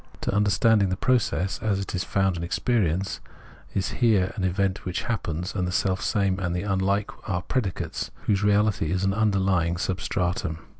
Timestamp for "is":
1.93-2.03, 3.75-3.89, 8.91-9.03